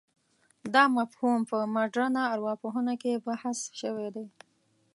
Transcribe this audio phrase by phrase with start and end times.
[0.73, 4.27] دا مفهوم په مډرنه ارواپوهنه کې بحث شوی دی.